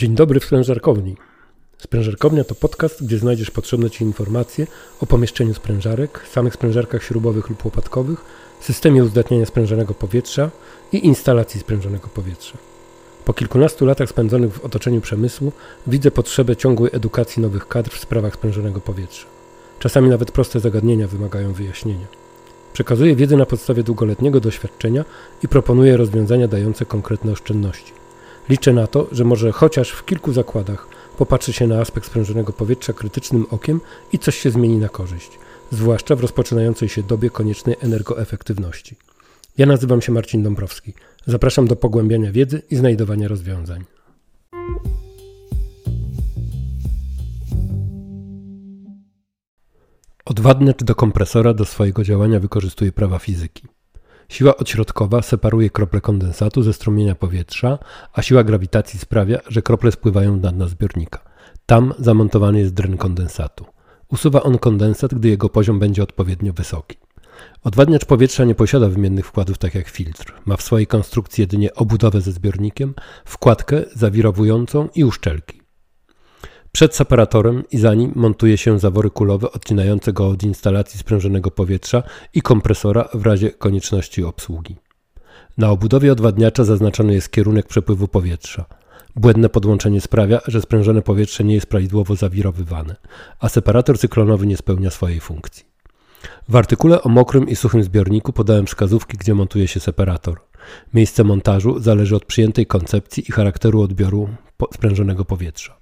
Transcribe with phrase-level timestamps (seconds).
[0.00, 1.16] Dzień dobry w sprężarkowni.
[1.78, 4.66] Sprężarkownia to podcast, gdzie znajdziesz potrzebne Ci informacje
[5.00, 8.24] o pomieszczeniu sprężarek, samych sprężarkach śrubowych lub łopatkowych,
[8.60, 10.50] systemie uzdatniania sprężonego powietrza
[10.92, 12.58] i instalacji sprężonego powietrza.
[13.24, 15.52] Po kilkunastu latach spędzonych w otoczeniu przemysłu
[15.86, 19.26] widzę potrzebę ciągłej edukacji nowych kadr w sprawach sprężonego powietrza.
[19.78, 22.06] Czasami nawet proste zagadnienia wymagają wyjaśnienia.
[22.72, 25.04] Przekazuję wiedzę na podstawie długoletniego doświadczenia
[25.42, 27.99] i proponuję rozwiązania dające konkretne oszczędności.
[28.50, 30.86] Liczę na to, że może chociaż w kilku zakładach
[31.18, 33.80] popatrzy się na aspekt sprężonego powietrza krytycznym okiem
[34.12, 35.38] i coś się zmieni na korzyść,
[35.70, 38.96] zwłaszcza w rozpoczynającej się dobie koniecznej energoefektywności.
[39.58, 40.94] Ja nazywam się Marcin Dąbrowski.
[41.26, 43.84] Zapraszam do pogłębiania wiedzy i znajdowania rozwiązań.
[50.24, 53.68] Odwadniacz do kompresora do swojego działania wykorzystuje prawa fizyki.
[54.30, 57.78] Siła odśrodkowa separuje krople kondensatu ze strumienia powietrza,
[58.12, 61.20] a siła grawitacji sprawia, że krople spływają na dno zbiornika.
[61.66, 63.64] Tam zamontowany jest dren kondensatu.
[64.08, 66.96] Usuwa on kondensat, gdy jego poziom będzie odpowiednio wysoki.
[67.64, 70.34] Odwadniacz powietrza nie posiada wymiennych wkładów tak jak filtr.
[70.46, 72.94] Ma w swojej konstrukcji jedynie obudowę ze zbiornikiem,
[73.24, 75.59] wkładkę zawirowującą i uszczelki.
[76.72, 82.02] Przed separatorem i za nim montuje się zawory kulowe odcinające go od instalacji sprężonego powietrza
[82.34, 84.76] i kompresora w razie konieczności obsługi.
[85.58, 88.64] Na obudowie odwadniacza zaznaczony jest kierunek przepływu powietrza.
[89.16, 92.96] Błędne podłączenie sprawia, że sprężone powietrze nie jest prawidłowo zawirowywane,
[93.40, 95.64] a separator cyklonowy nie spełnia swojej funkcji.
[96.48, 100.40] W artykule o mokrym i suchym zbiorniku podałem wskazówki, gdzie montuje się separator.
[100.94, 104.28] Miejsce montażu zależy od przyjętej koncepcji i charakteru odbioru
[104.74, 105.79] sprężonego powietrza.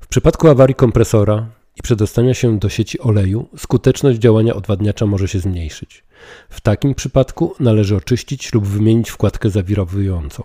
[0.00, 5.40] W przypadku awarii kompresora i przedostania się do sieci oleju, skuteczność działania odwadniacza może się
[5.40, 6.04] zmniejszyć.
[6.50, 10.42] W takim przypadku należy oczyścić lub wymienić wkładkę zawirowującą.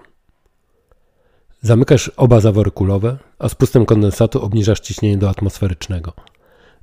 [1.62, 6.14] Zamykasz oba zawory kulowe, a spustem kondensatu obniżasz ciśnienie do atmosferycznego.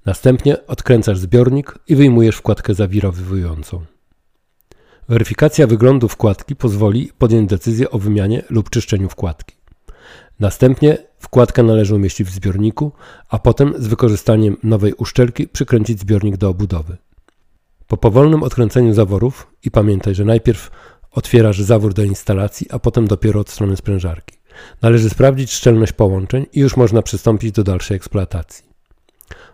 [0.07, 3.85] Następnie odkręcasz zbiornik i wyjmujesz wkładkę zawirowującą.
[5.09, 9.57] Weryfikacja wyglądu wkładki pozwoli podjąć decyzję o wymianie lub czyszczeniu wkładki.
[10.41, 12.93] Następnie wkładkę należy umieścić w zbiorniku,
[13.29, 16.97] a potem z wykorzystaniem nowej uszczelki przykręcić zbiornik do obudowy.
[17.87, 20.71] Po powolnym odkręceniu zaworów i pamiętaj, że najpierw
[21.11, 24.37] otwierasz zawór do instalacji, a potem dopiero od strony sprężarki.
[24.83, 28.72] Należy sprawdzić szczelność połączeń i już można przystąpić do dalszej eksploatacji.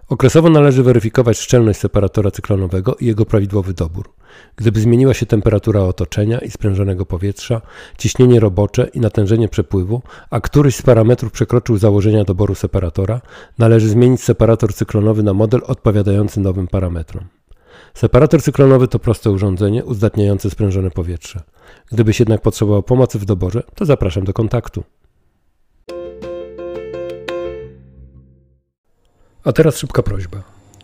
[0.09, 4.09] Okresowo należy weryfikować szczelność separatora cyklonowego i jego prawidłowy dobór.
[4.57, 7.61] Gdyby zmieniła się temperatura otoczenia i sprężonego powietrza,
[7.99, 13.21] ciśnienie robocze i natężenie przepływu, a któryś z parametrów przekroczył założenia doboru separatora,
[13.59, 17.25] należy zmienić separator cyklonowy na model odpowiadający nowym parametrom.
[17.95, 21.43] Separator cyklonowy to proste urządzenie uzdatniające sprężone powietrze.
[21.93, 24.85] Gdybyś jednak potrzebował pomocy w doborze, to zapraszam do kontaktu.
[29.49, 30.43] A teraz szybka prośba.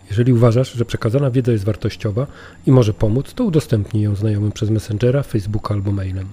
[0.09, 2.27] Jeżeli uważasz, że przekazana wiedza jest wartościowa
[2.67, 6.29] i może pomóc, to udostępnij ją znajomym przez Messengera, Facebooka albo mailem.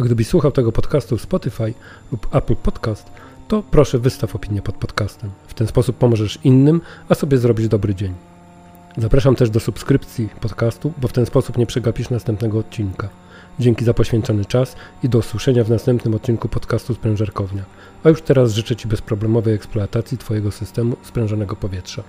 [0.00, 1.74] A gdybyś słuchał tego podcastu w Spotify
[2.12, 3.10] lub Apple Podcast,
[3.48, 5.30] to proszę wystaw opinię pod podcastem.
[5.48, 8.14] W ten sposób pomożesz innym, a sobie zrobić dobry dzień.
[8.96, 13.08] Zapraszam też do subskrypcji podcastu, bo w ten sposób nie przegapisz następnego odcinka.
[13.58, 17.64] Dzięki za poświęcony czas i do usłyszenia w następnym odcinku podcastu Sprężarkownia.
[18.04, 22.02] A już teraz życzę Ci bezproblemowej eksploatacji Twojego systemu sprężonego powietrza.